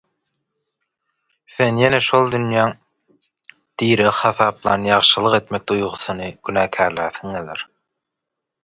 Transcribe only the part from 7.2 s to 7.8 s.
geler.